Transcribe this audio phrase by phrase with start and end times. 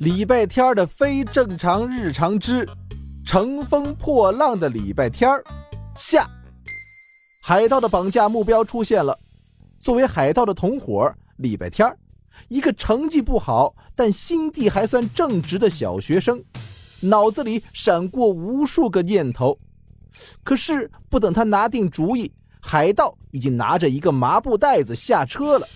[0.00, 2.68] 礼拜天的非正常日常之
[3.26, 5.42] 乘风破浪的礼拜天儿
[5.96, 6.24] 下。
[7.42, 9.18] 海盗的绑架目标出现了。
[9.80, 11.98] 作为海盗的同伙，礼拜天儿
[12.46, 16.44] 一个成绩不好但心地还算正直的小学生，
[17.00, 19.58] 脑子里闪过无数个念头。
[20.44, 22.30] 可是不等他拿定主意，
[22.60, 25.66] 海盗已经拿着一个麻布袋子下车了。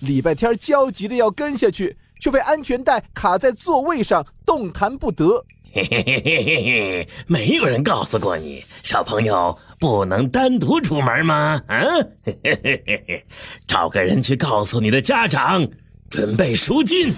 [0.00, 5.44] 礼拜天焦急的要跟下去，却被安全带卡在座位上，动弹不得。
[5.72, 11.62] 嘿嘿嘿嘿嘿嘿，没有人告诉过你，小朋友不能单独出门吗？
[11.68, 11.78] 啊，
[12.24, 13.24] 嘿嘿嘿嘿嘿，
[13.68, 15.66] 找个人去告诉你的家长，
[16.10, 17.14] 准备赎金。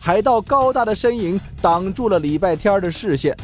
[0.00, 3.36] 海盗高大的身影挡住了礼拜天的视线，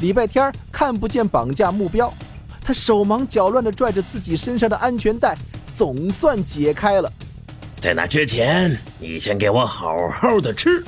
[0.00, 2.14] 礼拜天看不见绑架目标，
[2.62, 5.36] 他手忙脚乱地拽着自己身上的安全带，
[5.76, 7.12] 总算解开了。
[7.86, 10.82] 在那之前，你先给我好好的吃。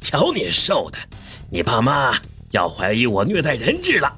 [0.00, 0.98] 瞧你瘦的，
[1.50, 2.12] 你爸妈
[2.52, 4.16] 要怀疑我虐待人质了。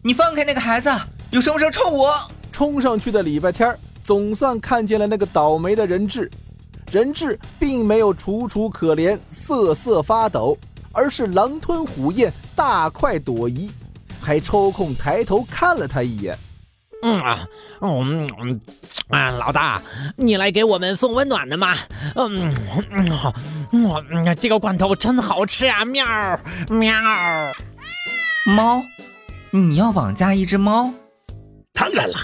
[0.00, 0.88] 你放开那个孩子，
[1.32, 2.14] 有什么事冲我！
[2.52, 6.30] 冲上去的礼拜天总算看见了那个倒霉的人质。
[6.92, 10.56] 人质并没有楚楚可怜、瑟瑟发抖，
[10.92, 13.72] 而是狼吞虎咽、大快朵颐，
[14.20, 16.38] 还抽空抬头看了他一眼。
[17.02, 17.46] 嗯啊，
[17.80, 18.60] 嗯嗯
[19.10, 19.80] 啊，老大，
[20.16, 21.74] 你来给我们送温暖的吗？
[22.14, 22.52] 嗯
[22.90, 23.32] 嗯好，
[23.72, 25.84] 嗯，这个罐头真好吃啊！
[25.84, 26.04] 喵
[26.68, 26.92] 喵，
[28.46, 28.82] 猫，
[29.50, 30.90] 你要绑架一只猫？
[31.72, 32.16] 当然了，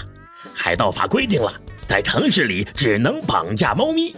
[0.53, 1.53] 海盗法规定了，
[1.87, 4.13] 在城市里只能绑架猫咪。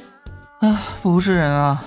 [0.62, 1.84] 啊，不是人啊！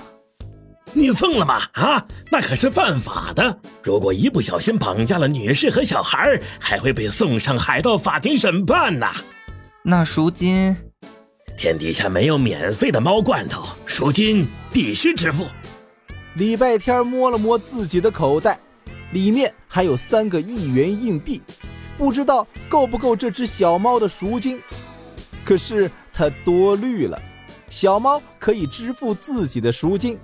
[0.99, 1.61] 你疯了吗？
[1.73, 3.57] 啊，那可是犯法的。
[3.81, 9.07] 如果一不小心绑架了女士和小孩，还会被送上海盗法庭审判呢。
[9.81, 10.75] 那赎金？
[11.57, 15.45] 天底下没有免费的猫罐头，赎金必须支付。
[16.35, 18.59] 礼拜天摸了摸自己的口袋，
[19.13, 21.41] 里面还有三个一元硬币，
[21.97, 24.61] 不知道够不够这只小猫的赎金。
[25.45, 27.19] 可是他多虑了，
[27.69, 30.19] 小猫可以支付自己的赎金。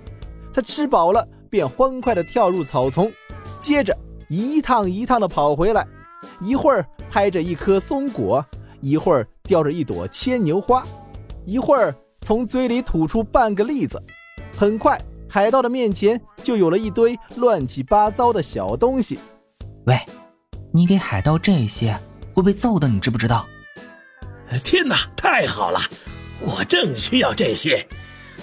[0.56, 3.12] 他吃饱了，便欢快地跳入草丛，
[3.60, 3.94] 接着
[4.30, 5.86] 一趟一趟地跑回来，
[6.40, 8.42] 一会儿拍着一颗松果，
[8.80, 10.82] 一会儿叼着一朵牵牛花，
[11.44, 14.02] 一会儿从嘴里吐出半个栗子。
[14.56, 19.18] 很快，海盗的面前就有了一堆乱七八糟的小东西。
[19.84, 20.00] 喂，
[20.72, 21.94] 你给海盗这些
[22.32, 23.46] 会被揍的，你知不知道？
[24.64, 25.80] 天哪，太好了，
[26.40, 27.86] 我正需要这些。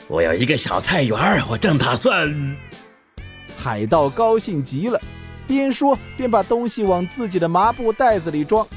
[0.09, 2.57] 我有一个小菜园，我正打算。
[3.57, 4.99] 海盗高兴极了，
[5.47, 8.67] 边说边把东西往自己的麻布袋子里装。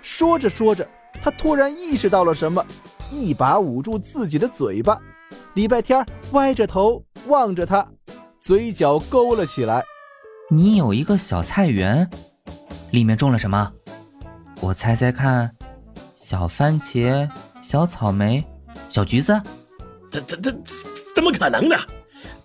[0.00, 0.88] 说着说着，
[1.20, 2.64] 他突然意识到了什么，
[3.10, 4.98] 一把捂住自己的嘴巴。
[5.54, 7.86] 礼拜天歪着头望着他，
[8.38, 9.82] 嘴角勾了起来。
[10.48, 12.08] 你有一个小菜园，
[12.92, 13.72] 里面种了什么？
[14.60, 15.50] 我猜猜看，
[16.14, 17.28] 小番茄、
[17.60, 18.44] 小草莓、
[18.88, 19.40] 小橘子。
[20.12, 20.62] 怎怎怎
[21.14, 21.76] 怎么可能呢？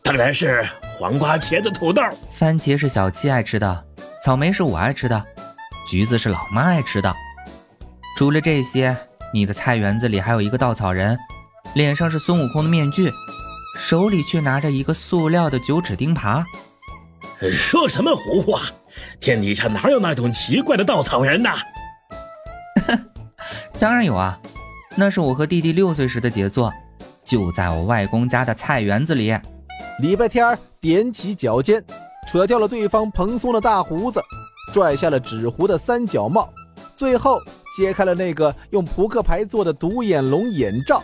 [0.02, 2.02] 当然是黄瓜、茄子、土豆。
[2.34, 3.86] 番茄是小七爱吃的，
[4.24, 5.22] 草莓是我爱吃的，
[5.86, 7.14] 橘子是老妈爱吃的。
[8.18, 8.96] 除了这些，
[9.34, 11.20] 你的菜园子里还有一个稻草人，
[11.74, 13.12] 脸上是孙悟空的面具，
[13.78, 16.46] 手里却拿着一个塑料的九齿钉耙。
[17.52, 18.62] 说什么胡话！
[19.20, 21.58] 天底下哪有那种奇怪的稻草人呐？
[23.78, 24.40] 当然有啊，
[24.96, 26.74] 那是我和弟弟六岁时的杰作。
[27.28, 29.38] 就在我外公家的菜园子里。
[30.00, 31.84] 礼拜天踮起脚尖，
[32.28, 34.22] 扯掉了对方蓬松的大胡子，
[34.74, 36.50] 拽下了纸糊的三角帽，
[36.96, 37.40] 最后
[37.76, 41.02] 揭开了那个用扑克牌做的独眼龙眼罩。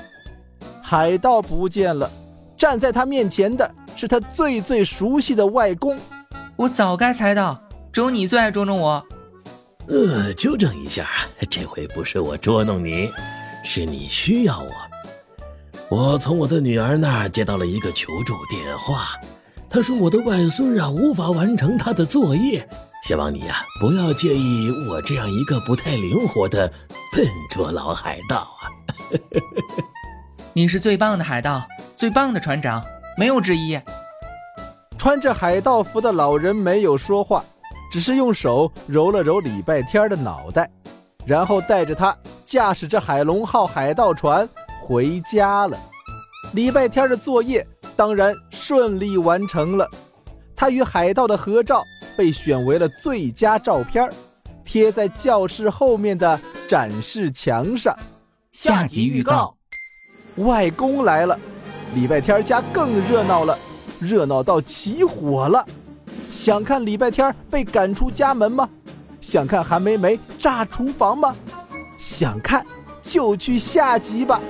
[0.82, 2.10] 海盗不见了，
[2.56, 5.98] 站在他面前的是他最最熟悉的外公。
[6.56, 7.60] 我早该猜到，
[7.92, 9.04] 只有你最爱捉弄我。
[9.88, 11.08] 呃，纠正一下，
[11.50, 13.12] 这回不是我捉弄你，
[13.64, 14.70] 是你需要我。
[15.94, 19.10] 我从我的女儿那儿接到了一个求助电话，
[19.70, 22.68] 她说我的外孙啊无法完成他的作业，
[23.04, 26.68] 希望你呀不要介意我这样一个不太灵活的
[27.16, 28.74] 笨拙老海盗啊！
[30.54, 31.64] 你是最棒的海盗，
[31.96, 32.84] 最棒的船长，
[33.16, 33.80] 没有之一。
[34.98, 37.46] 穿着海盗服的老人没有说话，
[37.92, 40.68] 只是用手揉了揉礼拜天的脑袋，
[41.24, 42.18] 然后带着他
[42.48, 44.50] 驾驶着海龙号海盗船。
[44.86, 45.80] 回家了，
[46.52, 47.66] 礼拜天的作业
[47.96, 49.90] 当然顺利完成了。
[50.54, 51.82] 他与海盗的合照
[52.18, 54.10] 被选为了最佳照片，
[54.66, 56.38] 贴在教室后面的
[56.68, 57.98] 展示墙上。
[58.52, 59.56] 下集预告：
[60.36, 61.40] 外公来了，
[61.96, 63.58] 礼拜天家更热闹了。
[64.00, 65.66] 热闹到起火了。
[66.30, 68.70] 想看礼拜天被赶出家门吗？
[69.22, 71.34] 想看韩梅梅炸厨房吗？
[71.98, 72.66] 想看
[73.02, 74.42] 就去下集吧。